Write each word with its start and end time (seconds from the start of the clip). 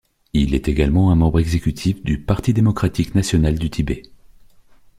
Il 0.33 0.55
est 0.55 0.67
également 0.67 1.11
un 1.11 1.15
membre 1.15 1.39
exécutif 1.39 2.01
du 2.03 2.19
Parti 2.19 2.55
démocratique 2.55 3.13
national 3.13 3.59
du 3.59 3.69
Tibet. 3.69 4.01